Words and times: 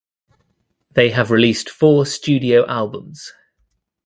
They 0.95 1.11
have 1.11 1.29
released 1.29 1.69
four 1.69 2.07
studio 2.07 2.65
albums. 2.65 3.31